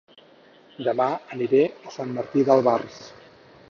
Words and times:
Dema 0.87 1.07
aniré 1.37 1.61
a 1.91 1.95
Sant 1.99 2.19
Martí 2.19 2.49
d'Albars 2.51 3.03